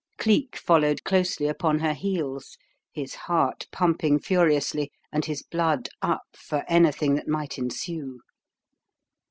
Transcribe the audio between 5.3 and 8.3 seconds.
blood "up" for anything that might ensue.